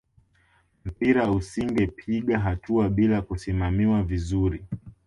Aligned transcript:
mpira 0.85 1.31
usingepiga 1.31 2.39
hatua 2.39 2.89
bila 2.89 3.21
kusimamiwa 3.21 4.03
vizuri 4.03 4.63